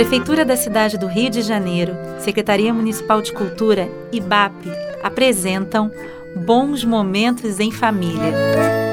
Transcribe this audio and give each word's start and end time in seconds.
Prefeitura 0.00 0.46
da 0.46 0.56
cidade 0.56 0.96
do 0.96 1.06
Rio 1.06 1.28
de 1.28 1.42
Janeiro, 1.42 1.94
Secretaria 2.20 2.72
Municipal 2.72 3.20
de 3.20 3.34
Cultura 3.34 3.86
e 4.10 4.18
BAP 4.18 4.54
apresentam 5.02 5.90
Bons 6.34 6.82
Momentos 6.86 7.60
em 7.60 7.70
Família, 7.70 8.32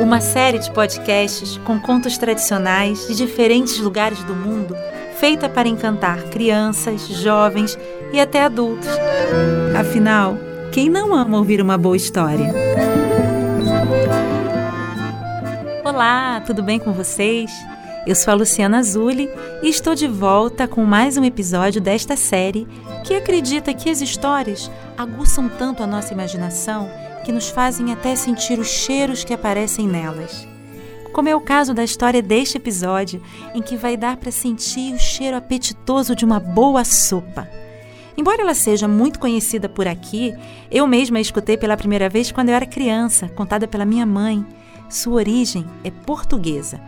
uma 0.02 0.20
série 0.20 0.60
de 0.60 0.70
podcasts 0.70 1.58
com 1.64 1.80
contos 1.80 2.18
tradicionais 2.18 3.08
de 3.08 3.16
diferentes 3.16 3.80
lugares 3.80 4.22
do 4.26 4.36
mundo, 4.36 4.76
feita 5.18 5.48
para 5.48 5.70
encantar 5.70 6.24
crianças, 6.24 7.08
jovens 7.08 7.80
e 8.12 8.20
até 8.20 8.44
adultos. 8.44 8.90
Afinal, 9.80 10.38
quem 10.74 10.90
não 10.90 11.16
ama 11.16 11.38
ouvir 11.38 11.62
uma 11.62 11.78
boa 11.78 11.96
história? 11.96 12.54
Olá, 15.86 16.44
tudo 16.46 16.62
bem 16.62 16.78
com 16.78 16.92
vocês? 16.92 17.50
Eu 18.08 18.16
sou 18.16 18.32
a 18.32 18.36
Luciana 18.36 18.78
Azuli 18.78 19.30
e 19.62 19.68
estou 19.68 19.94
de 19.94 20.08
volta 20.08 20.66
com 20.66 20.86
mais 20.86 21.18
um 21.18 21.26
episódio 21.26 21.82
desta 21.82 22.16
série 22.16 22.66
que 23.04 23.14
acredita 23.14 23.74
que 23.74 23.90
as 23.90 24.00
histórias 24.00 24.72
aguçam 24.98 25.50
tanto 25.50 25.84
a 25.84 25.88
nossa 25.88 26.14
imaginação 26.14 26.90
que 27.26 27.34
nos 27.34 27.50
fazem 27.50 27.92
até 27.92 28.16
sentir 28.16 28.60
os 28.60 28.70
cheiros 28.70 29.26
que 29.26 29.34
aparecem 29.34 29.86
nelas. 29.86 30.48
Como 31.12 31.28
é 31.28 31.36
o 31.36 31.42
caso 31.42 31.74
da 31.74 31.84
história 31.84 32.22
deste 32.22 32.56
episódio, 32.56 33.22
em 33.54 33.62
que 33.62 33.76
vai 33.76 33.98
dar 33.98 34.16
para 34.16 34.32
sentir 34.32 34.94
o 34.94 35.00
cheiro 35.00 35.36
apetitoso 35.36 36.16
de 36.16 36.24
uma 36.24 36.40
boa 36.40 36.86
sopa. 36.86 37.46
Embora 38.16 38.42
ela 38.42 38.54
seja 38.54 38.88
muito 38.88 39.20
conhecida 39.20 39.68
por 39.68 39.86
aqui, 39.86 40.34
eu 40.72 40.88
mesma 40.88 41.18
a 41.18 41.22
escutei 41.22 41.58
pela 41.58 41.76
primeira 41.76 42.08
vez 42.08 42.32
quando 42.32 42.48
eu 42.48 42.56
era 42.56 42.66
criança, 42.66 43.28
contada 43.28 43.68
pela 43.68 43.84
minha 43.84 44.06
mãe. 44.06 44.46
Sua 44.88 45.16
origem 45.16 45.66
é 45.84 45.92
portuguesa 45.92 46.80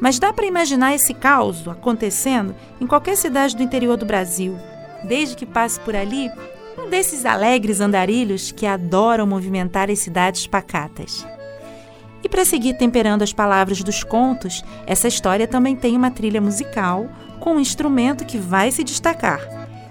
mas 0.00 0.18
dá 0.18 0.32
para 0.32 0.46
imaginar 0.46 0.94
esse 0.94 1.14
caos 1.14 1.66
acontecendo 1.68 2.54
em 2.80 2.86
qualquer 2.86 3.16
cidade 3.16 3.56
do 3.56 3.62
interior 3.62 3.96
do 3.96 4.06
Brasil, 4.06 4.56
desde 5.04 5.36
que 5.36 5.46
passe 5.46 5.80
por 5.80 5.94
ali 5.96 6.30
um 6.78 6.90
desses 6.90 7.24
alegres 7.24 7.80
andarilhos 7.80 8.52
que 8.52 8.66
adoram 8.66 9.26
movimentar 9.26 9.90
as 9.90 10.00
cidades 10.00 10.46
pacatas. 10.46 11.26
E 12.22 12.28
para 12.28 12.44
seguir 12.44 12.74
temperando 12.74 13.22
as 13.22 13.32
palavras 13.32 13.82
dos 13.82 14.02
contos, 14.02 14.64
essa 14.86 15.08
história 15.08 15.46
também 15.46 15.76
tem 15.76 15.96
uma 15.96 16.10
trilha 16.10 16.40
musical 16.40 17.08
com 17.40 17.54
um 17.54 17.60
instrumento 17.60 18.24
que 18.24 18.38
vai 18.38 18.70
se 18.70 18.82
destacar. 18.82 19.40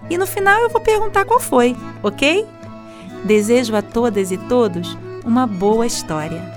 E 0.09 0.17
no 0.17 0.27
final 0.27 0.61
eu 0.61 0.69
vou 0.69 0.81
perguntar 0.81 1.25
qual 1.25 1.39
foi, 1.39 1.75
ok? 2.03 2.45
Desejo 3.23 3.75
a 3.75 3.81
todas 3.81 4.31
e 4.31 4.37
todos 4.37 4.97
uma 5.25 5.47
boa 5.47 5.87
história. 5.87 6.54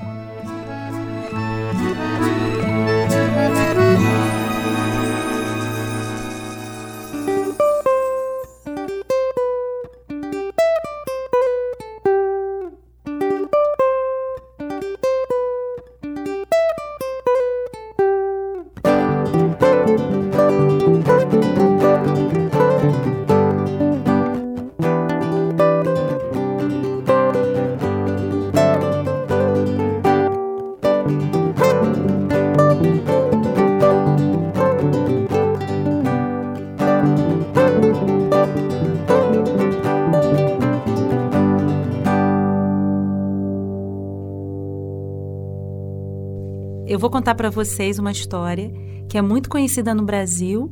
Eu 46.99 47.01
vou 47.01 47.11
contar 47.11 47.37
para 47.37 47.49
vocês 47.49 48.01
uma 48.01 48.11
história 48.11 48.73
que 49.09 49.17
é 49.17 49.23
muito 49.23 49.49
conhecida 49.49 49.95
no 49.95 50.03
Brasil, 50.03 50.69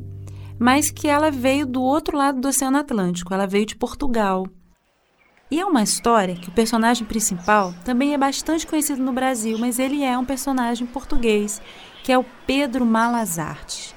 mas 0.59 0.91
que 0.91 1.07
ela 1.07 1.31
veio 1.31 1.65
do 1.65 1.81
outro 1.81 2.17
lado 2.17 2.41
do 2.41 2.49
Oceano 2.49 2.77
Atlântico, 2.77 3.33
ela 3.33 3.47
veio 3.47 3.65
de 3.65 3.77
Portugal. 3.77 4.45
E 5.49 5.57
é 5.57 5.65
uma 5.65 5.81
história 5.81 6.35
que 6.35 6.49
o 6.49 6.51
personagem 6.51 7.07
principal 7.07 7.73
também 7.85 8.13
é 8.13 8.17
bastante 8.17 8.67
conhecido 8.67 9.01
no 9.01 9.13
Brasil, 9.13 9.57
mas 9.57 9.79
ele 9.79 10.03
é 10.03 10.17
um 10.17 10.25
personagem 10.25 10.85
português, 10.85 11.61
que 12.03 12.11
é 12.11 12.17
o 12.17 12.25
Pedro 12.45 12.85
Malazarte. 12.85 13.95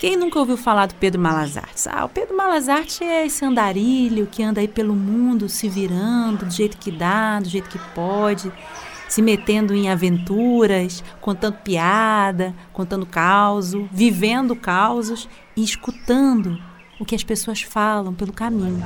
Quem 0.00 0.16
nunca 0.16 0.40
ouviu 0.40 0.56
falar 0.56 0.86
do 0.86 0.96
Pedro 0.96 1.20
Malazarte? 1.20 1.88
Ah, 1.88 2.04
o 2.04 2.08
Pedro 2.08 2.36
Malazarte 2.36 3.04
é 3.04 3.24
esse 3.24 3.44
andarilho 3.44 4.26
que 4.26 4.42
anda 4.42 4.60
aí 4.60 4.66
pelo 4.66 4.96
mundo 4.96 5.48
se 5.48 5.68
virando 5.68 6.46
do 6.46 6.50
jeito 6.50 6.76
que 6.78 6.90
dá, 6.90 7.38
do 7.38 7.48
jeito 7.48 7.68
que 7.68 7.78
pode 7.94 8.52
se 9.10 9.20
metendo 9.20 9.74
em 9.74 9.90
aventuras, 9.90 11.02
contando 11.20 11.58
piada, 11.58 12.54
contando 12.72 13.04
caos, 13.04 13.72
vivendo 13.90 14.54
causos 14.54 15.28
e 15.56 15.64
escutando 15.64 16.56
o 17.00 17.04
que 17.04 17.16
as 17.16 17.24
pessoas 17.24 17.60
falam 17.60 18.14
pelo 18.14 18.32
caminho. 18.32 18.84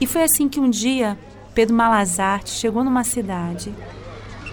E 0.00 0.06
foi 0.06 0.24
assim 0.24 0.48
que 0.48 0.58
um 0.58 0.68
dia 0.68 1.16
Pedro 1.54 1.76
Malazarte 1.76 2.50
chegou 2.50 2.82
numa 2.82 3.04
cidade, 3.04 3.72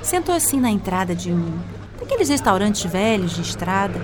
sentou 0.03 0.35
assim 0.35 0.59
na 0.59 0.69
entrada 0.69 1.15
de 1.15 1.31
um 1.31 1.57
daqueles 1.99 2.29
restaurantes 2.29 2.83
velhos 2.83 3.33
de 3.33 3.41
estrada 3.41 3.99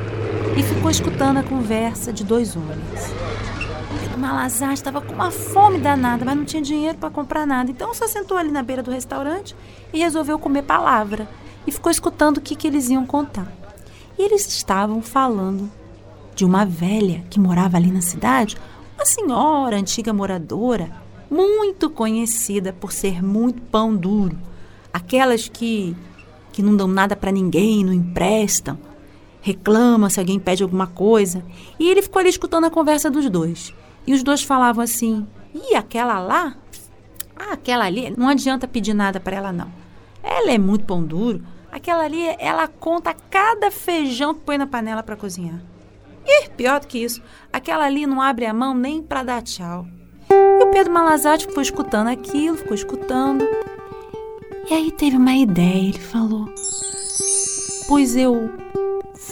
e 0.58 0.64
ficou 0.64 0.90
escutando 0.90 1.38
a 1.38 1.44
conversa 1.44 2.12
de 2.12 2.24
dois 2.24 2.56
homens. 2.56 3.14
Malazar 4.20 4.74
estava 4.74 5.02
com 5.02 5.14
uma 5.14 5.32
fome 5.32 5.80
danada, 5.80 6.26
mas 6.26 6.36
não 6.36 6.44
tinha 6.44 6.62
dinheiro 6.62 6.98
para 6.98 7.10
comprar 7.10 7.48
nada. 7.48 7.72
Então 7.72 7.94
só 7.94 8.08
sentou 8.08 8.38
ali 8.38 8.52
na 8.52 8.62
beira 8.62 8.84
do 8.84 8.92
restaurante 8.92 9.56
e 9.94 10.00
resolveu 10.00 10.38
comer 10.38 10.64
palavra. 10.64 11.28
E 11.66 11.72
ficou 11.72 11.92
escutando 11.92 12.38
o 12.38 12.42
que, 12.42 12.56
que 12.56 12.68
eles 12.68 12.90
iam 12.90 13.06
contar. 13.06 13.52
E 14.18 14.22
eles 14.22 14.46
estavam 14.48 15.02
falando 15.02 15.72
de 16.36 16.44
uma 16.44 16.66
velha 16.66 17.24
que 17.30 17.40
morava 17.40 17.78
ali 17.78 17.92
na 17.92 18.02
cidade, 18.02 18.58
uma 18.96 19.06
senhora, 19.06 19.78
antiga 19.78 20.12
moradora, 20.12 20.92
muito 21.32 21.90
conhecida 21.90 22.74
por 22.74 22.92
ser 22.92 23.24
muito 23.24 23.62
pão 23.62 23.96
duro. 23.96 24.38
Aquelas 24.92 25.48
que, 25.48 25.96
que 26.52 26.62
não 26.62 26.76
dão 26.76 26.88
nada 26.88 27.16
para 27.16 27.32
ninguém, 27.32 27.86
não 27.86 27.94
emprestam, 27.94 28.78
reclama 29.42 30.10
se 30.10 30.20
alguém 30.20 30.40
pede 30.40 30.64
alguma 30.64 30.88
coisa. 30.88 31.44
E 31.80 31.90
ele 31.90 32.02
ficou 32.02 32.20
ali 32.20 32.30
escutando 32.30 32.66
a 32.66 32.70
conversa 32.70 33.10
dos 33.10 33.30
dois. 33.30 33.74
E 34.06 34.14
os 34.14 34.24
dois 34.24 34.44
falavam 34.44 34.84
assim: 34.84 35.28
e 35.54 35.76
aquela 35.76 36.20
lá? 36.20 36.56
Ah, 37.36 37.54
aquela 37.54 37.86
ali, 37.86 38.14
não 38.18 38.28
adianta 38.28 38.68
pedir 38.68 38.94
nada 38.94 39.20
para 39.20 39.36
ela, 39.36 39.52
não. 39.52 39.72
Ela 40.22 40.52
é 40.52 40.58
muito 40.58 40.86
pão 40.86 41.04
duro. 41.04 41.42
Aquela 41.72 42.04
ali, 42.04 42.24
ela 42.40 42.68
conta 42.68 43.16
cada 43.30 43.72
feijão 43.72 44.34
que 44.34 44.42
põe 44.42 44.58
na 44.58 44.68
panela 44.68 45.04
para 45.04 45.16
cozinhar. 45.16 45.62
E 46.26 46.50
pior 46.50 46.80
do 46.80 46.88
que 46.88 47.00
isso, 47.00 47.22
aquela 47.52 47.86
ali 47.86 48.06
não 48.06 48.22
abre 48.22 48.46
a 48.46 48.54
mão 48.54 48.74
nem 48.74 49.02
para 49.02 49.24
dar 49.24 49.42
tchau. 49.42 49.88
E 50.30 50.64
o 50.64 50.72
Pedro 50.72 50.94
Malazarte 50.94 51.48
ficou 51.48 51.62
escutando 51.62 52.08
aquilo, 52.08 52.58
ficou 52.58 52.76
escutando. 52.76 53.48
E 54.70 54.74
aí 54.74 54.92
teve 54.92 55.18
uma 55.18 55.34
ideia, 55.34 55.90
ele 55.90 56.00
falou: 56.00 56.48
Pois 57.88 58.16
eu 58.16 58.52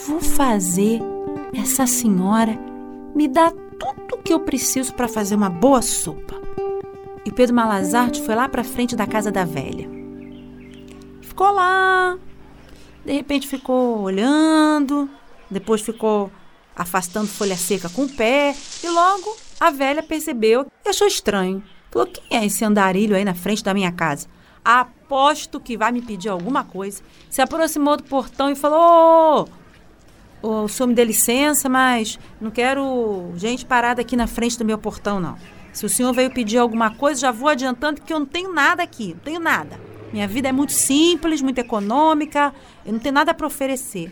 vou 0.08 0.22
fazer 0.22 1.02
essa 1.54 1.86
senhora 1.86 2.58
me 3.14 3.28
dar 3.28 3.52
tudo 3.80 4.16
o 4.16 4.22
que 4.22 4.34
eu 4.34 4.40
preciso 4.40 4.94
para 4.94 5.08
fazer 5.08 5.36
uma 5.36 5.50
boa 5.50 5.82
sopa. 5.82 6.36
E 7.26 7.32
Pedro 7.32 7.56
Malazarte 7.56 8.22
foi 8.22 8.36
lá 8.36 8.48
para 8.48 8.64
frente 8.64 8.96
da 8.96 9.06
casa 9.06 9.32
da 9.32 9.44
velha. 9.44 9.90
Ficou 11.22 11.52
lá, 11.52 12.18
de 13.06 13.12
repente 13.12 13.48
ficou 13.48 14.02
olhando, 14.02 15.10
depois 15.50 15.82
ficou 15.82 16.32
afastando 16.76 17.28
folha 17.28 17.58
seca 17.58 17.90
com 17.90 18.04
o 18.04 18.10
pé, 18.10 18.56
e 18.84 18.88
logo 18.90 19.36
a 19.60 19.70
velha 19.72 20.04
percebeu 20.04 20.68
e 20.86 20.90
achou 20.90 21.08
estranho. 21.08 21.64
Falou: 21.92 22.08
quem 22.08 22.38
é 22.38 22.46
esse 22.46 22.64
andarilho 22.64 23.16
aí 23.16 23.26
na 23.26 23.34
frente 23.34 23.64
da 23.64 23.74
minha 23.74 23.92
casa? 23.92 24.28
Aposto 24.64 25.60
que 25.60 25.78
vai 25.78 25.92
me 25.92 26.02
pedir 26.02 26.30
alguma 26.30 26.64
coisa. 26.64 27.02
Se 27.30 27.42
aproximou 27.42 27.98
do 27.98 28.04
portão 28.04 28.52
e 28.52 28.56
falou: 28.56 29.48
o 30.42 30.68
senhor 30.68 30.88
me 30.88 30.94
dê 30.94 31.04
licença, 31.04 31.68
mas 31.68 32.20
não 32.40 32.52
quero 32.52 33.32
gente 33.36 33.66
parada 33.66 34.02
aqui 34.02 34.16
na 34.16 34.28
frente 34.28 34.58
do 34.58 34.66
meu 34.66 34.78
portão, 34.78 35.20
não. 35.20 35.38
Se 35.74 35.86
o 35.86 35.90
senhor 35.90 36.14
veio 36.14 36.32
pedir 36.32 36.58
alguma 36.58 36.92
coisa, 36.92 37.22
já 37.22 37.32
vou 37.32 37.50
adiantando 37.50 38.02
que 38.02 38.12
eu 38.12 38.20
não 38.20 38.26
tenho 38.26 38.52
nada 38.54 38.82
aqui, 38.82 39.14
não 39.14 39.20
tenho 39.20 39.40
nada. 39.40 39.80
Minha 40.12 40.28
vida 40.28 40.48
é 40.48 40.52
muito 40.52 40.74
simples, 40.74 41.42
muito 41.42 41.60
econômica, 41.60 42.54
eu 42.86 42.94
não 42.94 43.00
tenho 43.00 43.14
nada 43.14 43.34
para 43.34 43.46
oferecer. 43.46 44.12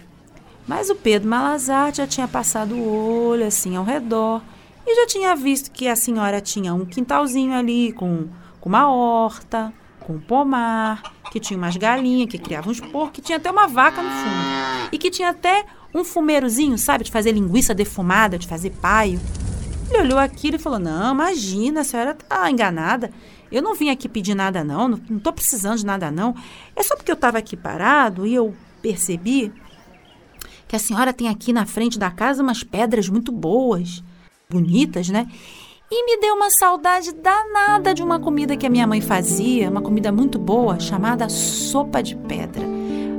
Mas 0.68 0.90
o 0.90 0.96
Pedro 0.96 1.30
Malazar 1.30 1.94
já 1.94 2.06
tinha 2.06 2.28
passado 2.28 2.76
o 2.76 3.28
olho 3.28 3.46
assim 3.46 3.76
ao 3.76 3.84
redor 3.84 4.42
e 4.86 4.96
já 4.96 5.08
tinha 5.08 5.36
visto 5.36 5.72
que 5.72 5.88
a 5.88 5.96
senhora 5.96 6.42
tinha 6.42 6.74
um 6.74 6.86
quintalzinho 6.86 7.54
ali 7.54 7.92
com, 7.94 8.28
com 8.60 8.70
uma 8.70 8.92
horta, 8.92 9.74
com 10.00 10.14
um 10.14 10.20
pomar, 10.20 11.02
que 11.36 11.40
tinha 11.42 11.58
umas 11.58 11.76
galinhas, 11.76 12.30
que 12.30 12.38
criavam 12.38 12.72
uns 12.72 12.80
porcos, 12.80 13.16
que 13.16 13.22
tinha 13.22 13.38
até 13.38 13.52
uma 13.52 13.68
vaca 13.68 14.02
no 14.02 14.10
fundo. 14.10 14.90
E 14.90 14.98
que 14.98 15.12
tinha 15.12 15.32
até 15.32 15.66
um 15.94 16.02
fumeirozinho, 16.02 16.78
sabe, 16.78 17.04
de 17.04 17.12
fazer 17.12 17.34
linguiça 17.34 17.74
defumada, 17.74 18.38
de 18.38 18.48
fazer 18.48 18.70
paio. 18.70 19.20
Ele 19.90 20.04
olhou 20.04 20.18
aquilo 20.18 20.56
e 20.56 20.60
falou: 20.60 20.80
Não, 20.80 21.14
imagina, 21.14 21.82
a 21.82 21.84
senhora 21.84 22.12
está 22.12 22.50
enganada. 22.50 23.12
Eu 23.52 23.62
não 23.62 23.76
vim 23.76 23.90
aqui 23.90 24.08
pedir 24.08 24.34
nada, 24.34 24.64
não. 24.64 24.88
Não 24.88 25.18
estou 25.18 25.34
precisando 25.34 25.78
de 25.78 25.86
nada, 25.86 26.10
não. 26.10 26.34
É 26.74 26.82
só 26.82 26.96
porque 26.96 27.12
eu 27.12 27.16
estava 27.16 27.38
aqui 27.38 27.58
parado 27.58 28.26
e 28.26 28.34
eu 28.34 28.56
percebi 28.82 29.52
que 30.70 30.76
a 30.78 30.80
senhora 30.80 31.12
tem 31.12 31.28
aqui 31.28 31.52
na 31.52 31.66
frente 31.66 32.00
da 32.00 32.10
casa 32.10 32.42
umas 32.42 32.64
pedras 32.64 33.10
muito 33.10 33.34
boas, 33.34 34.02
bonitas, 34.50 35.10
né? 35.10 35.28
E 35.98 36.04
me 36.04 36.18
deu 36.18 36.36
uma 36.36 36.50
saudade 36.50 37.14
danada 37.14 37.94
de 37.94 38.04
uma 38.04 38.20
comida 38.20 38.58
que 38.58 38.68
a 38.68 38.70
minha 38.70 38.86
mãe 38.86 39.00
fazia, 39.00 39.70
uma 39.70 39.82
comida 39.82 40.12
muito 40.12 40.38
boa, 40.38 40.78
chamada 40.78 41.30
sopa 41.30 42.04
de 42.04 42.18
pedra. 42.18 42.68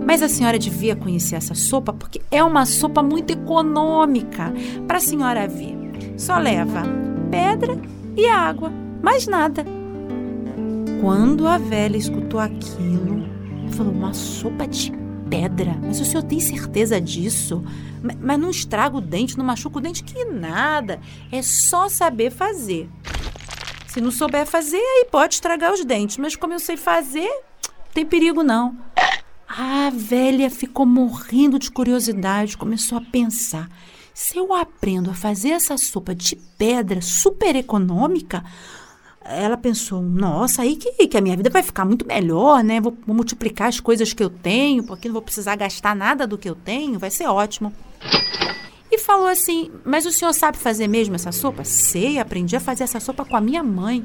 Mas 0.04 0.20
a 0.20 0.28
senhora 0.28 0.58
devia 0.58 0.94
conhecer 0.94 1.36
essa 1.36 1.54
sopa 1.54 1.94
porque 1.94 2.20
é 2.30 2.44
uma 2.44 2.66
sopa 2.66 3.02
muito 3.02 3.32
econômica. 3.32 4.52
Para 4.86 4.98
a 4.98 5.00
senhora 5.00 5.48
ver, 5.48 5.74
só 6.18 6.36
leva 6.36 6.82
pedra 7.30 7.80
e 8.14 8.28
água, 8.28 8.70
mais 9.00 9.26
nada. 9.26 9.64
Quando 11.00 11.48
a 11.48 11.56
velha 11.56 11.96
escutou 11.96 12.38
aquilo, 12.38 13.24
falou: 13.70 13.94
Uma 13.94 14.12
sopa 14.12 14.68
de 14.68 14.92
pedra? 15.28 15.78
Mas 15.82 16.00
o 16.00 16.04
senhor 16.04 16.22
tem 16.22 16.40
certeza 16.40 17.00
disso? 17.00 17.64
Mas 18.20 18.38
não 18.38 18.50
estraga 18.50 18.96
o 18.96 19.00
dente, 19.00 19.36
não 19.36 19.44
machuca 19.44 19.78
o 19.78 19.80
dente, 19.80 20.04
que 20.04 20.24
nada. 20.24 21.00
É 21.30 21.42
só 21.42 21.88
saber 21.88 22.30
fazer. 22.30 22.88
Se 23.88 24.00
não 24.00 24.10
souber 24.10 24.46
fazer, 24.46 24.76
aí 24.76 25.06
pode 25.10 25.34
estragar 25.34 25.72
os 25.72 25.84
dentes. 25.84 26.18
Mas 26.18 26.36
como 26.36 26.52
eu 26.52 26.58
sei 26.58 26.76
fazer, 26.76 27.28
não 27.28 27.92
tem 27.94 28.04
perigo 28.04 28.42
não. 28.42 28.76
A 29.48 29.90
velha 29.90 30.50
ficou 30.50 30.84
morrendo 30.84 31.58
de 31.58 31.70
curiosidade, 31.70 32.56
começou 32.56 32.98
a 32.98 33.00
pensar. 33.00 33.68
Se 34.12 34.38
eu 34.38 34.54
aprendo 34.54 35.10
a 35.10 35.14
fazer 35.14 35.50
essa 35.50 35.76
sopa 35.76 36.14
de 36.14 36.36
pedra 36.58 37.00
super 37.00 37.54
econômica, 37.54 38.44
ela 39.28 39.56
pensou: 39.56 40.02
nossa, 40.02 40.62
aí 40.62 40.76
que, 40.76 41.06
que 41.06 41.16
a 41.16 41.20
minha 41.20 41.36
vida 41.36 41.50
vai 41.50 41.62
ficar 41.62 41.84
muito 41.84 42.06
melhor, 42.06 42.62
né? 42.62 42.80
Vou, 42.80 42.96
vou, 43.06 43.14
multiplicar 43.14 43.68
as 43.68 43.80
coisas 43.80 44.12
que 44.12 44.22
eu 44.22 44.30
tenho, 44.30 44.84
porque 44.84 45.08
não 45.08 45.14
vou 45.14 45.22
precisar 45.22 45.56
gastar 45.56 45.94
nada 45.94 46.26
do 46.26 46.38
que 46.38 46.48
eu 46.48 46.54
tenho, 46.54 46.98
vai 46.98 47.10
ser 47.10 47.26
ótimo. 47.26 47.72
E 48.90 48.98
falou 48.98 49.26
assim: 49.26 49.70
Mas 49.84 50.06
o 50.06 50.12
senhor 50.12 50.32
sabe 50.32 50.58
fazer 50.58 50.86
mesmo 50.88 51.14
essa 51.14 51.32
sopa? 51.32 51.64
Sei, 51.64 52.18
aprendi 52.18 52.56
a 52.56 52.60
fazer 52.60 52.84
essa 52.84 53.00
sopa 53.00 53.24
com 53.24 53.36
a 53.36 53.40
minha 53.40 53.62
mãe. 53.62 54.04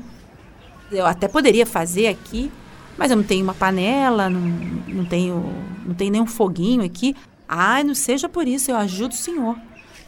Eu 0.92 1.06
até 1.06 1.28
poderia 1.28 1.66
fazer 1.66 2.08
aqui, 2.08 2.52
mas 2.98 3.12
eu 3.12 3.18
não 3.18 3.24
tenho 3.24 3.44
uma 3.44 3.54
panela, 3.54 4.30
não, 4.30 4.42
não, 4.88 5.06
tenho, 5.06 5.44
não 5.86 5.96
tenho 5.96 6.12
nenhum 6.12 6.26
foguinho 6.26 6.84
aqui. 6.84 7.16
Ai, 7.48 7.84
não 7.84 7.96
seja 7.96 8.28
por 8.28 8.48
isso, 8.48 8.72
eu 8.72 8.78
ajudo 8.78 9.12
o 9.12 9.18
senhor. 9.18 9.58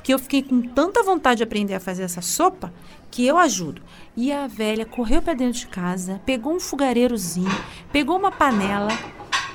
Porque 0.04 0.14
eu 0.14 0.20
fiquei 0.20 0.44
com 0.44 0.62
tanta 0.62 1.02
vontade 1.02 1.38
de 1.38 1.44
aprender 1.44 1.74
a 1.76 1.80
fazer 1.80 2.04
essa 2.04 2.22
sopa 2.22 2.74
que 3.10 3.26
eu 3.26 3.38
ajudo. 3.38 3.82
E 4.18 4.34
a 4.34 4.48
velha 4.48 4.86
correu 4.86 5.22
para 5.22 5.34
dentro 5.34 5.62
de 5.62 5.68
casa, 5.68 6.20
pegou 6.26 6.54
um 6.54 6.60
fogareirozinho, 6.60 7.50
pegou 7.90 8.20
uma 8.20 8.30
panela 8.30 8.90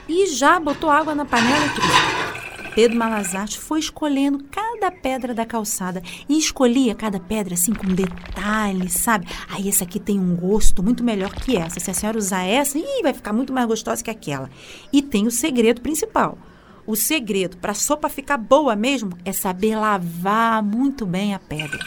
e 0.09 0.27
já 0.29 0.59
botou 0.59 0.89
água 0.89 1.15
na 1.15 1.27
panela 1.27 1.67
e. 1.67 2.75
Pedro 2.75 2.97
Malazarte 2.97 3.59
foi 3.59 3.79
escolhendo 3.79 4.43
cada 4.51 4.91
pedra 4.91 5.35
da 5.35 5.45
calçada 5.45 6.03
e 6.27 6.39
escolhia 6.39 6.95
cada 6.95 7.21
pedra 7.21 7.53
assim 7.53 7.75
com 7.75 7.87
detalhes, 7.89 8.95
sabe? 8.95 9.27
Aí 9.51 9.69
essa 9.69 9.85
aqui 9.85 10.01
tem 10.01 10.19
um 10.19 10.35
gosto 10.35 10.83
muito 10.83 11.05
melhor 11.05 11.35
que 11.35 11.59
essa. 11.59 11.79
Se 11.79 11.91
a 11.91 11.95
senhora 11.95 12.17
usar 12.17 12.45
essa, 12.45 12.79
ih, 12.79 13.03
vai 13.03 13.13
ficar 13.13 13.35
muito 13.35 13.53
mais 13.53 13.67
gostosa 13.67 14.03
que 14.03 14.11
aquela. 14.11 14.49
E 14.91 15.03
tem 15.03 15.27
o 15.27 15.31
segredo 15.31 15.83
principal. 15.83 16.39
O 16.89 16.97
segredo 16.97 17.59
para 17.59 17.73
a 17.73 17.75
sopa 17.75 18.09
ficar 18.09 18.39
boa 18.39 18.75
mesmo 18.75 19.13
é 19.23 19.31
saber 19.31 19.77
lavar 19.77 20.63
muito 20.63 21.05
bem 21.05 21.35
a 21.35 21.39
pedra. 21.39 21.79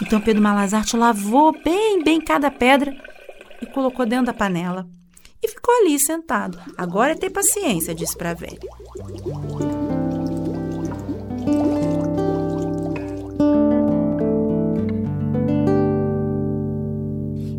Então 0.00 0.20
Pedro 0.20 0.40
Malazarte 0.40 0.96
lavou 0.96 1.50
bem, 1.64 2.04
bem 2.04 2.20
cada 2.20 2.52
pedra 2.52 2.96
e 3.60 3.66
colocou 3.66 4.06
dentro 4.06 4.26
da 4.26 4.32
panela. 4.32 4.86
E 5.42 5.48
ficou 5.48 5.74
ali 5.74 5.98
sentado. 5.98 6.56
Agora 6.78 7.10
é 7.10 7.16
ter 7.16 7.30
paciência, 7.30 7.92
disse 7.96 8.16
para 8.16 8.30
a 8.30 8.34
velha. 8.34 8.60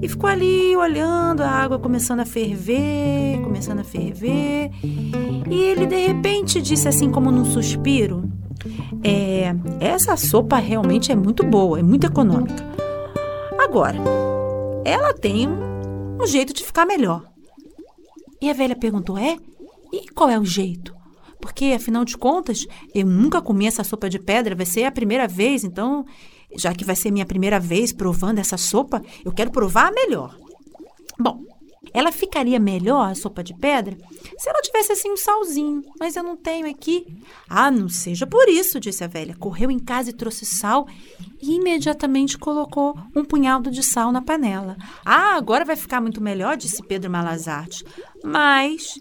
E 0.02 0.10
ficou 0.10 0.30
ali 0.30 0.76
olhando 0.76 1.42
a 1.42 1.50
água 1.50 1.80
começando 1.80 2.20
a 2.20 2.26
ferver, 2.26 3.42
começando 3.42 3.80
a 3.80 3.84
ferver. 3.84 4.72
E 5.50 5.56
ele 5.56 5.86
de 5.86 6.08
repente 6.08 6.62
disse 6.62 6.88
assim, 6.88 7.10
como 7.10 7.32
num 7.32 7.46
suspiro: 7.46 8.30
é, 9.04 9.56
essa 9.80 10.18
sopa 10.18 10.58
realmente 10.58 11.12
é 11.12 11.16
muito 11.16 11.44
boa, 11.44 11.80
é 11.80 11.84
muito 11.84 12.08
econômica. 12.08 12.64
Agora, 13.58 13.98
ela 14.84 15.14
tem 15.14 15.48
um, 15.48 16.26
jeito 16.26 16.54
de 16.54 16.64
ficar 16.64 16.86
melhor. 16.86 17.26
E 18.42 18.50
a 18.50 18.54
velha 18.54 18.76
perguntou: 18.76 19.18
é? 19.18 19.38
E 19.92 20.08
qual 20.10 20.30
é 20.30 20.40
o 20.40 20.46
jeito? 20.46 20.96
Porque, 21.40 21.74
afinal 21.76 22.04
de 22.04 22.18
contas, 22.18 22.66
eu 22.94 23.06
nunca 23.06 23.42
comi 23.42 23.68
essa 23.68 23.84
sopa 23.84 24.10
de 24.10 24.18
pedra, 24.18 24.56
vai 24.56 24.66
ser 24.66 24.86
a 24.86 24.92
primeira 24.92 25.28
vez, 25.28 25.64
então, 25.64 26.06
já 26.58 26.74
que 26.74 26.86
vai 26.86 26.96
ser 26.96 27.12
minha 27.12 27.26
primeira 27.26 27.60
vez 27.60 27.92
provando 27.92 28.40
essa 28.40 28.58
sopa, 28.58 29.02
eu 29.24 29.32
quero 29.32 29.52
provar 29.52 29.88
a 29.88 29.92
melhor. 29.92 30.38
Bom, 31.18 31.44
ela 31.94 32.12
ficaria 32.12 32.60
melhor, 32.60 33.12
a 33.12 33.16
sopa 33.16 33.42
de 33.42 33.54
pedra, 33.54 33.98
se 34.38 34.50
ela 34.50 34.62
tivesse 34.62 34.92
assim 34.92 35.10
um 35.10 35.16
salzinho, 35.16 35.82
mas 35.98 36.18
eu 36.18 36.24
não 36.24 36.36
tenho 36.36 36.70
aqui. 36.70 37.08
Ah, 37.50 37.72
não 37.72 37.88
seja 37.88 38.28
por 38.28 38.50
isso, 38.50 38.82
disse 38.82 39.04
a 39.04 39.08
velha. 39.08 39.36
Correu 39.36 39.72
em 39.72 39.80
casa 39.80 40.10
e 40.10 40.14
trouxe 40.14 40.46
sal 40.46 40.88
e 41.42 41.56
imediatamente 41.56 42.38
colocou 42.38 42.98
um 43.16 43.24
punhado 43.24 43.72
de 43.72 43.82
sal 43.82 44.12
na 44.12 44.22
panela. 44.22 44.76
Ah, 45.06 45.36
agora 45.36 45.64
vai 45.64 45.78
ficar 45.78 46.02
muito 46.02 46.22
melhor, 46.22 46.58
disse 46.58 46.84
Pedro 46.84 47.10
Malazarte. 47.10 47.86
Mas 48.22 49.00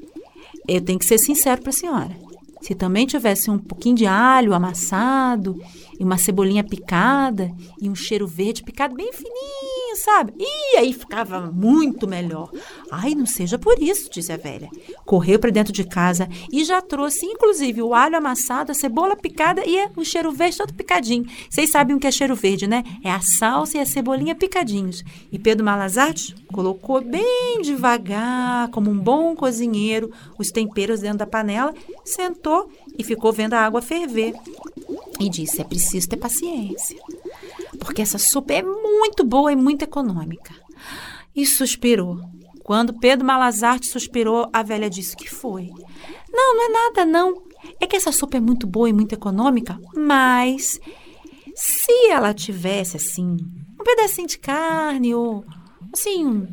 eu 0.68 0.80
tenho 0.80 0.98
que 0.98 1.04
ser 1.04 1.18
sincero 1.18 1.62
para 1.62 1.70
a 1.70 1.72
senhora. 1.72 2.23
Se 2.64 2.74
também 2.74 3.04
tivesse 3.06 3.50
um 3.50 3.58
pouquinho 3.58 3.94
de 3.94 4.06
alho 4.06 4.54
amassado 4.54 5.54
e 6.00 6.02
uma 6.02 6.16
cebolinha 6.16 6.64
picada 6.64 7.52
e 7.78 7.90
um 7.90 7.94
cheiro 7.94 8.26
verde 8.26 8.62
picado 8.62 8.96
bem 8.96 9.12
fininho, 9.12 9.73
sabe? 9.96 10.34
E 10.38 10.76
aí 10.76 10.92
ficava 10.92 11.40
muito 11.40 12.06
melhor. 12.06 12.50
Ai, 12.90 13.14
não 13.14 13.26
seja 13.26 13.58
por 13.58 13.78
isso, 13.80 14.10
disse 14.10 14.32
a 14.32 14.36
velha. 14.36 14.68
Correu 15.04 15.38
para 15.38 15.50
dentro 15.50 15.72
de 15.72 15.84
casa 15.84 16.28
e 16.52 16.64
já 16.64 16.80
trouxe, 16.80 17.26
inclusive, 17.26 17.82
o 17.82 17.94
alho 17.94 18.16
amassado, 18.16 18.72
a 18.72 18.74
cebola 18.74 19.16
picada 19.16 19.62
e 19.66 19.88
o 19.96 20.04
cheiro 20.04 20.32
verde 20.32 20.58
todo 20.58 20.74
picadinho. 20.74 21.26
Vocês 21.48 21.70
sabem 21.70 21.96
o 21.96 22.00
que 22.00 22.06
é 22.06 22.10
cheiro 22.10 22.34
verde, 22.34 22.66
né? 22.66 22.82
É 23.02 23.10
a 23.10 23.20
salsa 23.20 23.78
e 23.78 23.80
a 23.80 23.86
cebolinha 23.86 24.34
picadinhos. 24.34 25.02
E 25.30 25.38
Pedro 25.38 25.64
Malazarte 25.64 26.34
colocou 26.52 27.00
bem 27.00 27.60
devagar, 27.62 28.68
como 28.70 28.90
um 28.90 28.98
bom 28.98 29.34
cozinheiro, 29.34 30.12
os 30.38 30.50
temperos 30.50 31.00
dentro 31.00 31.18
da 31.18 31.26
panela, 31.26 31.74
sentou 32.04 32.70
e 32.98 33.04
ficou 33.04 33.32
vendo 33.32 33.54
a 33.54 33.60
água 33.60 33.82
ferver. 33.82 34.34
E 35.20 35.28
disse: 35.28 35.60
é 35.60 35.64
preciso 35.64 36.08
ter 36.08 36.16
paciência, 36.16 36.98
porque 37.78 38.02
essa 38.02 38.18
sopa 38.18 38.52
é 38.52 38.62
muito 38.62 39.24
boa 39.24 39.52
e 39.52 39.56
muito 39.56 39.82
econômica. 39.82 40.54
E 41.34 41.44
suspirou. 41.46 42.18
Quando 42.62 42.98
Pedro 42.98 43.26
Malazarte 43.26 43.86
suspirou, 43.86 44.48
a 44.52 44.62
velha 44.62 44.88
disse: 44.88 45.16
que 45.16 45.28
foi? 45.28 45.70
Não, 46.32 46.56
não 46.56 46.64
é 46.64 46.68
nada, 46.68 47.04
não. 47.04 47.42
É 47.80 47.86
que 47.86 47.96
essa 47.96 48.12
sopa 48.12 48.36
é 48.36 48.40
muito 48.40 48.66
boa 48.66 48.88
e 48.88 48.92
muito 48.92 49.14
econômica, 49.14 49.78
mas 49.94 50.80
se 51.54 52.10
ela 52.10 52.34
tivesse 52.34 52.96
assim, 52.96 53.36
um 53.80 53.84
pedacinho 53.84 54.28
de 54.28 54.38
carne 54.38 55.14
ou 55.14 55.44
assim, 55.92 56.48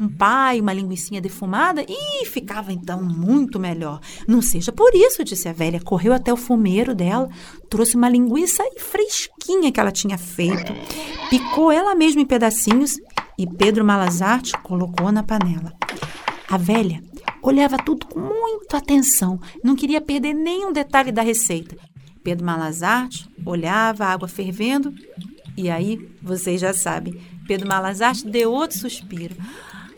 um 0.00 0.08
pai, 0.08 0.60
uma 0.60 0.72
linguiçinha 0.72 1.20
defumada 1.20 1.84
e 1.88 2.26
ficava 2.26 2.72
então 2.72 3.02
muito 3.02 3.58
melhor. 3.58 4.00
Não 4.26 4.42
seja 4.42 4.72
por 4.72 4.94
isso, 4.94 5.24
disse 5.24 5.48
a 5.48 5.52
velha. 5.52 5.80
Correu 5.80 6.12
até 6.12 6.32
o 6.32 6.36
fumeiro 6.36 6.94
dela, 6.94 7.28
trouxe 7.68 7.96
uma 7.96 8.08
linguiça 8.08 8.62
fresquinha 8.78 9.70
que 9.70 9.80
ela 9.80 9.92
tinha 9.92 10.18
feito, 10.18 10.72
picou 11.30 11.70
ela 11.70 11.94
mesma 11.94 12.22
em 12.22 12.26
pedacinhos 12.26 12.98
e 13.38 13.46
Pedro 13.46 13.84
Malazarte 13.84 14.52
colocou 14.62 15.10
na 15.10 15.22
panela. 15.22 15.72
A 16.48 16.56
velha 16.56 17.02
olhava 17.42 17.76
tudo 17.76 18.06
com 18.06 18.20
muita 18.20 18.78
atenção, 18.78 19.40
não 19.62 19.74
queria 19.76 20.00
perder 20.00 20.34
nenhum 20.34 20.72
detalhe 20.72 21.12
da 21.12 21.22
receita. 21.22 21.76
Pedro 22.22 22.46
Malazarte 22.46 23.28
olhava 23.44 24.06
a 24.06 24.12
água 24.12 24.26
fervendo 24.26 24.94
e 25.56 25.70
aí, 25.70 26.08
vocês 26.20 26.60
já 26.60 26.72
sabem, 26.72 27.20
Pedro 27.46 27.68
Malazarte 27.68 28.26
deu 28.26 28.52
outro 28.52 28.76
suspiro. 28.76 29.36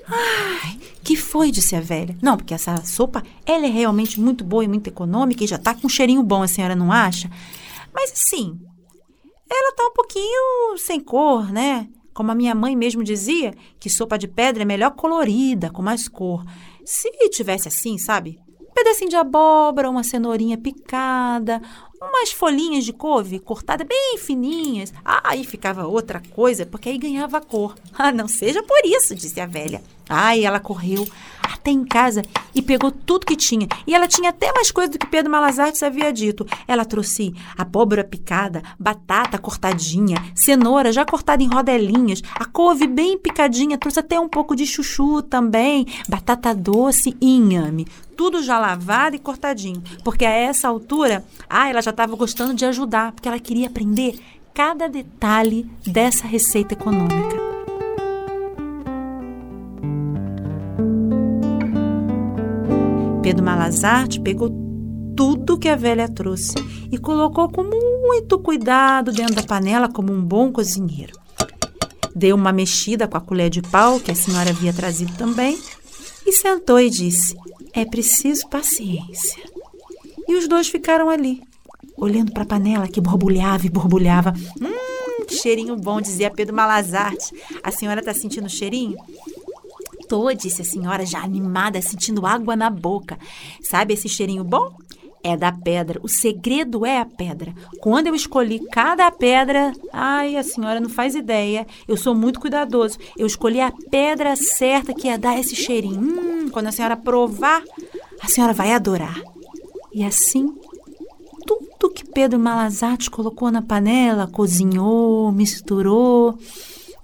Ai, 0.08 0.78
que 1.02 1.16
foi? 1.16 1.50
disse 1.50 1.74
a 1.74 1.80
velha. 1.80 2.16
Não, 2.22 2.36
porque 2.36 2.54
essa 2.54 2.84
sopa, 2.84 3.22
ela 3.44 3.66
é 3.66 3.70
realmente 3.70 4.20
muito 4.20 4.44
boa 4.44 4.64
e 4.64 4.68
muito 4.68 4.88
econômica 4.88 5.44
e 5.44 5.46
já 5.46 5.58
tá 5.58 5.74
com 5.74 5.86
um 5.86 5.90
cheirinho 5.90 6.22
bom, 6.22 6.42
a 6.42 6.48
senhora 6.48 6.76
não 6.76 6.92
acha? 6.92 7.30
Mas 7.92 8.12
assim, 8.12 8.58
ela 9.50 9.72
tá 9.74 9.84
um 9.84 9.92
pouquinho 9.92 10.78
sem 10.78 11.00
cor, 11.00 11.52
né? 11.52 11.88
Como 12.14 12.30
a 12.30 12.34
minha 12.34 12.54
mãe 12.54 12.74
mesmo 12.74 13.04
dizia, 13.04 13.54
que 13.78 13.90
sopa 13.90 14.16
de 14.16 14.26
pedra 14.26 14.62
é 14.62 14.66
melhor 14.66 14.92
colorida, 14.92 15.70
com 15.70 15.82
mais 15.82 16.08
cor. 16.08 16.44
Se 16.84 17.10
tivesse 17.28 17.68
assim, 17.68 17.98
sabe? 17.98 18.40
pedacinho 18.76 19.08
de 19.08 19.16
abóbora, 19.16 19.88
uma 19.88 20.04
cenourinha 20.04 20.58
picada, 20.58 21.62
umas 22.00 22.32
folhinhas 22.32 22.84
de 22.84 22.92
couve 22.92 23.38
cortadas 23.38 23.86
bem 23.86 24.18
fininhas. 24.18 24.92
Ah, 25.04 25.22
aí 25.24 25.44
ficava 25.44 25.86
outra 25.86 26.22
coisa, 26.34 26.66
porque 26.66 26.88
aí 26.88 26.98
ganhava 26.98 27.40
cor. 27.40 27.74
Ah, 27.98 28.12
não 28.12 28.28
seja 28.28 28.62
por 28.62 28.80
isso, 28.84 29.14
disse 29.14 29.40
a 29.40 29.46
velha. 29.46 29.82
Ai, 30.08 30.44
ela 30.44 30.60
correu 30.60 31.08
até 31.42 31.70
em 31.70 31.84
casa 31.84 32.22
e 32.54 32.62
pegou 32.62 32.90
tudo 32.90 33.26
que 33.26 33.34
tinha. 33.34 33.66
E 33.86 33.94
ela 33.94 34.06
tinha 34.06 34.30
até 34.30 34.52
mais 34.52 34.70
coisa 34.70 34.92
do 34.92 34.98
que 34.98 35.06
Pedro 35.06 35.32
Malazarte 35.32 35.84
havia 35.84 36.12
dito. 36.12 36.46
Ela 36.68 36.84
trouxe 36.84 37.34
abóbora 37.56 38.04
picada, 38.04 38.62
batata 38.78 39.38
cortadinha, 39.38 40.16
cenoura 40.34 40.92
já 40.92 41.04
cortada 41.04 41.42
em 41.42 41.48
rodelinhas, 41.48 42.22
a 42.34 42.44
couve 42.44 42.86
bem 42.86 43.18
picadinha, 43.18 43.78
trouxe 43.78 44.00
até 44.00 44.18
um 44.20 44.28
pouco 44.28 44.54
de 44.54 44.66
chuchu 44.66 45.22
também, 45.22 45.86
batata 46.08 46.54
doce 46.54 47.16
e 47.20 47.36
inhame. 47.36 47.86
Tudo 48.16 48.42
já 48.42 48.58
lavado 48.58 49.14
e 49.14 49.18
cortadinho. 49.18 49.82
Porque 50.02 50.24
a 50.24 50.30
essa 50.30 50.68
altura, 50.68 51.22
ah, 51.50 51.68
ela 51.68 51.82
já 51.86 51.90
estava 51.90 52.16
gostando 52.16 52.52
de 52.52 52.64
ajudar, 52.64 53.12
porque 53.12 53.28
ela 53.28 53.38
queria 53.38 53.68
aprender 53.68 54.18
cada 54.52 54.88
detalhe 54.88 55.70
dessa 55.86 56.26
receita 56.26 56.74
econômica. 56.74 57.36
Pedro 63.22 63.44
Malazarte 63.44 64.20
pegou 64.20 64.50
tudo 65.16 65.58
que 65.58 65.68
a 65.68 65.76
velha 65.76 66.08
trouxe 66.08 66.54
e 66.90 66.98
colocou 66.98 67.48
com 67.48 67.62
muito 67.62 68.38
cuidado 68.40 69.12
dentro 69.12 69.36
da 69.36 69.42
panela 69.42 69.88
como 69.88 70.12
um 70.12 70.22
bom 70.22 70.50
cozinheiro. 70.50 71.12
Deu 72.14 72.34
uma 72.34 72.52
mexida 72.52 73.06
com 73.06 73.16
a 73.16 73.20
colher 73.20 73.50
de 73.50 73.62
pau 73.62 74.00
que 74.00 74.10
a 74.10 74.14
senhora 74.14 74.50
havia 74.50 74.72
trazido 74.72 75.12
também 75.16 75.58
e 76.26 76.32
sentou 76.32 76.80
e 76.80 76.90
disse: 76.90 77.36
É 77.72 77.84
preciso 77.84 78.48
paciência. 78.48 79.42
E 80.28 80.34
os 80.34 80.48
dois 80.48 80.68
ficaram 80.68 81.08
ali, 81.08 81.40
olhando 81.96 82.32
para 82.32 82.42
a 82.42 82.46
panela 82.46 82.88
que 82.88 83.00
borbulhava 83.00 83.66
e 83.66 83.70
borbulhava. 83.70 84.32
Hum, 84.60 85.24
cheirinho 85.28 85.76
bom, 85.76 86.00
dizia 86.00 86.30
Pedro 86.30 86.54
Malazarte. 86.54 87.34
A 87.62 87.70
senhora 87.70 88.00
está 88.00 88.12
sentindo 88.12 88.46
o 88.46 88.50
cheirinho? 88.50 88.96
Tô, 90.08 90.32
disse 90.32 90.62
a 90.62 90.64
senhora, 90.64 91.04
já 91.04 91.20
animada, 91.20 91.82
sentindo 91.82 92.26
água 92.26 92.54
na 92.54 92.70
boca. 92.70 93.18
Sabe 93.60 93.94
esse 93.94 94.08
cheirinho 94.08 94.44
bom? 94.44 94.72
É 95.22 95.36
da 95.36 95.50
pedra. 95.50 95.98
O 96.04 96.08
segredo 96.08 96.86
é 96.86 97.00
a 97.00 97.04
pedra. 97.04 97.52
Quando 97.80 98.06
eu 98.06 98.14
escolhi 98.14 98.60
cada 98.70 99.10
pedra, 99.10 99.72
ai, 99.92 100.36
a 100.36 100.44
senhora 100.44 100.78
não 100.78 100.88
faz 100.88 101.16
ideia. 101.16 101.66
Eu 101.88 101.96
sou 101.96 102.14
muito 102.14 102.38
cuidadoso. 102.38 102.98
Eu 103.18 103.26
escolhi 103.26 103.60
a 103.60 103.72
pedra 103.90 104.36
certa 104.36 104.94
que 104.94 105.08
ia 105.08 105.18
dar 105.18 105.36
esse 105.36 105.56
cheirinho. 105.56 106.00
Hum, 106.00 106.48
quando 106.50 106.68
a 106.68 106.72
senhora 106.72 106.96
provar, 106.96 107.64
a 108.22 108.28
senhora 108.28 108.52
vai 108.52 108.70
adorar. 108.70 109.20
E 109.92 110.04
assim, 110.04 110.54
tudo 111.86 111.90
que 111.90 112.04
Pedro 112.04 112.38
Malazarte 112.38 113.10
colocou 113.10 113.50
na 113.50 113.62
panela, 113.62 114.26
cozinhou, 114.26 115.30
misturou. 115.30 116.38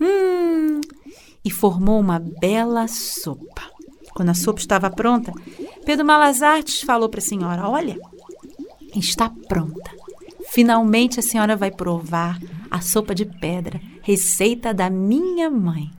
Hum, 0.01 0.81
e 1.45 1.51
formou 1.51 2.01
uma 2.01 2.19
bela 2.19 2.89
sopa. 2.89 3.63
Quando 4.15 4.31
a 4.31 4.35
sopa 4.35 4.61
estava 4.61 4.91
pronta, 4.91 5.33
Pedro 5.85 6.05
Malazartes 6.05 6.83
falou 6.83 7.09
para 7.09 7.21
a 7.21 7.23
senhora: 7.23 7.69
Olha, 7.69 7.97
está 8.95 9.31
pronta. 9.49 9.91
Finalmente 10.51 11.21
a 11.21 11.23
senhora 11.23 11.57
vai 11.57 11.71
provar 11.71 12.39
a 12.71 12.81
sopa 12.81 13.15
de 13.15 13.25
pedra, 13.25 13.81
receita 14.03 14.75
da 14.75 14.91
minha 14.91 15.49
mãe. 15.49 15.91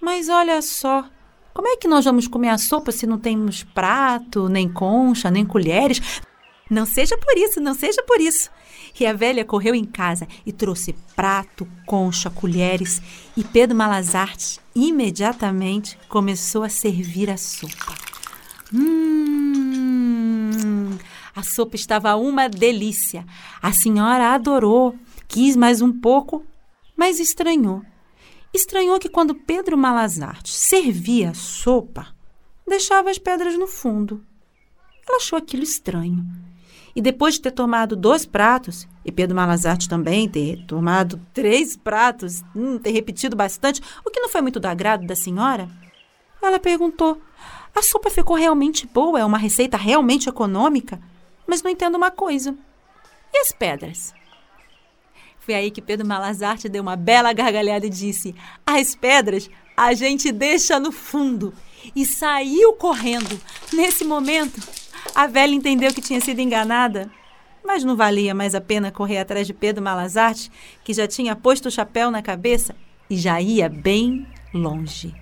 Mas 0.00 0.28
olha 0.28 0.62
só, 0.62 1.04
como 1.52 1.68
é 1.68 1.76
que 1.76 1.88
nós 1.88 2.04
vamos 2.04 2.28
comer 2.28 2.50
a 2.50 2.58
sopa 2.58 2.92
se 2.92 3.06
não 3.06 3.18
temos 3.18 3.64
prato, 3.64 4.48
nem 4.48 4.68
concha, 4.68 5.30
nem 5.30 5.44
colheres? 5.44 6.22
Não 6.68 6.84
seja 6.84 7.16
por 7.16 7.38
isso, 7.38 7.60
não 7.60 7.74
seja 7.74 8.02
por 8.02 8.20
isso. 8.20 8.50
E 8.98 9.06
a 9.06 9.12
velha 9.12 9.44
correu 9.44 9.74
em 9.74 9.84
casa 9.84 10.26
e 10.44 10.52
trouxe 10.52 10.94
prato, 11.14 11.68
concha, 11.84 12.28
colheres, 12.28 13.00
e 13.36 13.44
Pedro 13.44 13.76
Malazarte 13.76 14.58
imediatamente 14.74 15.96
começou 16.08 16.64
a 16.64 16.68
servir 16.68 17.30
a 17.30 17.36
sopa. 17.36 17.94
Hum! 18.74 19.76
A 21.34 21.42
sopa 21.42 21.76
estava 21.76 22.16
uma 22.16 22.48
delícia. 22.48 23.24
A 23.62 23.70
senhora 23.70 24.34
adorou, 24.34 24.96
quis 25.28 25.54
mais 25.54 25.80
um 25.80 25.92
pouco, 25.92 26.44
mas 26.96 27.20
estranhou. 27.20 27.82
Estranhou 28.52 28.98
que 28.98 29.08
quando 29.08 29.34
Pedro 29.34 29.76
Malazarte 29.76 30.52
servia 30.52 31.30
a 31.30 31.34
sopa, 31.34 32.08
deixava 32.66 33.10
as 33.10 33.18
pedras 33.18 33.56
no 33.56 33.66
fundo. 33.66 34.24
Ela 35.06 35.18
achou 35.18 35.38
aquilo 35.38 35.62
estranho 35.62 36.26
e 36.96 37.02
depois 37.02 37.34
de 37.34 37.42
ter 37.42 37.50
tomado 37.50 37.94
dois 37.94 38.24
pratos, 38.24 38.88
e 39.04 39.12
Pedro 39.12 39.36
Malazarte 39.36 39.86
também 39.86 40.26
ter 40.26 40.64
tomado 40.66 41.20
três 41.34 41.76
pratos, 41.76 42.42
hum, 42.54 42.78
ter 42.78 42.90
repetido 42.90 43.36
bastante, 43.36 43.82
o 44.02 44.10
que 44.10 44.18
não 44.18 44.30
foi 44.30 44.40
muito 44.40 44.58
do 44.58 44.64
agrado 44.64 45.06
da 45.06 45.14
senhora, 45.14 45.68
ela 46.40 46.58
perguntou: 46.58 47.20
A 47.74 47.82
sopa 47.82 48.08
ficou 48.08 48.34
realmente 48.34 48.86
boa? 48.86 49.20
É 49.20 49.24
uma 49.26 49.36
receita 49.36 49.76
realmente 49.76 50.26
econômica? 50.26 50.98
Mas 51.46 51.62
não 51.62 51.70
entendo 51.70 51.96
uma 51.96 52.10
coisa. 52.10 52.56
E 53.30 53.38
as 53.40 53.52
pedras? 53.52 54.14
Foi 55.38 55.54
aí 55.54 55.70
que 55.70 55.82
Pedro 55.82 56.06
Malazarte 56.06 56.66
deu 56.66 56.82
uma 56.82 56.96
bela 56.96 57.30
gargalhada 57.34 57.84
e 57.84 57.90
disse: 57.90 58.34
As 58.66 58.94
pedras 58.94 59.50
a 59.76 59.92
gente 59.92 60.32
deixa 60.32 60.80
no 60.80 60.90
fundo. 60.90 61.52
E 61.94 62.06
saiu 62.06 62.72
correndo. 62.72 63.38
Nesse 63.72 64.02
momento, 64.02 64.60
a 65.16 65.26
velha 65.26 65.54
entendeu 65.54 65.94
que 65.94 66.02
tinha 66.02 66.20
sido 66.20 66.40
enganada, 66.40 67.10
mas 67.64 67.82
não 67.82 67.96
valia 67.96 68.34
mais 68.34 68.54
a 68.54 68.60
pena 68.60 68.92
correr 68.92 69.16
atrás 69.16 69.46
de 69.46 69.54
Pedro 69.54 69.82
Malazarte, 69.82 70.50
que 70.84 70.92
já 70.92 71.08
tinha 71.08 71.34
posto 71.34 71.66
o 71.66 71.70
chapéu 71.70 72.10
na 72.10 72.20
cabeça 72.20 72.76
e 73.08 73.16
já 73.16 73.40
ia 73.40 73.66
bem 73.66 74.26
longe. 74.52 75.14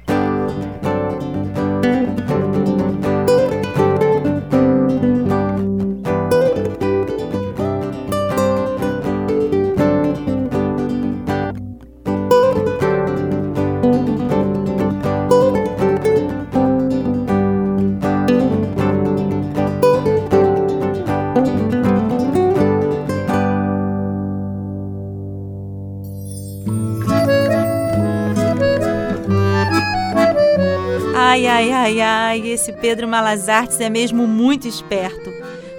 Ai, 31.84 32.00
ai, 32.00 32.48
esse 32.48 32.72
Pedro 32.72 33.06
Malazartes 33.06 33.78
é 33.78 33.90
mesmo 33.90 34.26
muito 34.26 34.66
esperto. 34.66 35.30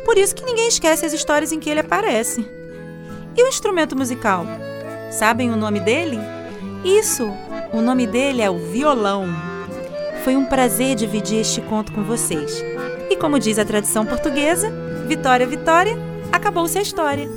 Por 0.06 0.20
isso 0.20 0.36
que 0.36 0.46
ninguém 0.46 0.68
esquece 0.68 1.04
as 1.04 1.14
histórias 1.14 1.52
em 1.52 1.60
que 1.60 1.68
ele 1.68 1.80
aparece. 1.80 2.46
E 3.36 3.44
o 3.44 3.48
instrumento 3.48 3.98
musical? 3.98 4.46
Sabem 5.10 5.50
o 5.50 5.56
nome 5.56 5.80
dele? 5.80 6.20
Isso, 6.84 7.28
o 7.74 7.82
nome 7.82 8.06
dele 8.06 8.44
é 8.44 8.50
o 8.52 8.60
violão. 8.60 9.26
Foi 10.24 10.36
um 10.36 10.46
prazer 10.46 10.94
dividir 10.94 11.40
este 11.40 11.60
conto 11.62 11.92
com 11.92 12.04
vocês. 12.04 12.64
E 13.10 13.16
como 13.16 13.40
diz 13.40 13.58
a 13.58 13.66
tradição 13.66 14.06
portuguesa, 14.06 14.72
Vitória, 15.08 15.48
Vitória, 15.48 15.98
acabou-se 16.32 16.78
a 16.78 16.84
história. 16.84 17.28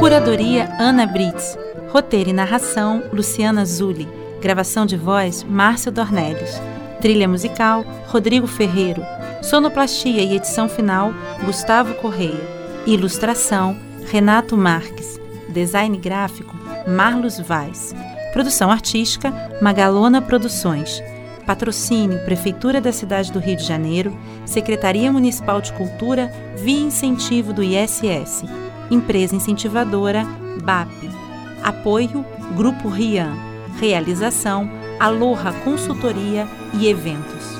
Curadoria 0.00 0.68
Ana 0.80 1.06
Brits. 1.06 1.56
Roteiro 1.90 2.30
e 2.30 2.32
narração, 2.32 3.02
Luciana 3.12 3.66
Zulli. 3.66 4.08
Gravação 4.40 4.86
de 4.86 4.96
voz, 4.96 5.42
Márcio 5.42 5.90
Dornelles. 5.90 6.62
Trilha 7.00 7.26
musical, 7.26 7.84
Rodrigo 8.06 8.46
Ferreiro. 8.46 9.02
Sonoplastia 9.42 10.22
e 10.22 10.36
edição 10.36 10.68
final, 10.68 11.12
Gustavo 11.44 11.94
Correia. 11.94 12.40
Ilustração, 12.86 13.76
Renato 14.06 14.56
Marques. 14.56 15.20
Design 15.48 15.98
gráfico, 15.98 16.54
Marlos 16.86 17.40
Vaz. 17.40 17.92
Produção 18.32 18.70
artística, 18.70 19.32
Magalona 19.60 20.22
Produções. 20.22 21.02
Patrocínio 21.44 22.24
Prefeitura 22.24 22.80
da 22.80 22.92
Cidade 22.92 23.32
do 23.32 23.40
Rio 23.40 23.56
de 23.56 23.64
Janeiro, 23.64 24.16
Secretaria 24.46 25.10
Municipal 25.10 25.60
de 25.60 25.72
Cultura, 25.72 26.30
via 26.56 26.78
incentivo 26.86 27.52
do 27.52 27.64
ISS. 27.64 28.44
Empresa 28.88 29.34
incentivadora, 29.34 30.24
BAP. 30.62 31.19
Apoio 31.62 32.24
Grupo 32.56 32.88
Rian. 32.88 33.32
Realização 33.78 34.68
Aloha 34.98 35.52
Consultoria 35.64 36.46
e 36.74 36.88
Eventos. 36.88 37.59